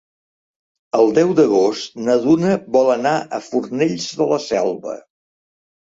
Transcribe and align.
El 0.99 1.13
deu 1.17 1.33
d'agost 1.41 2.01
na 2.09 2.17
Duna 2.25 2.57
vol 2.79 2.91
anar 2.97 3.15
a 3.41 3.45
Fornells 3.53 4.13
de 4.23 4.33
la 4.35 4.45
Selva. 4.51 5.01